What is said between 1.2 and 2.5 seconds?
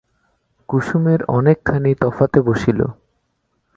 অনেকখানি তফাতে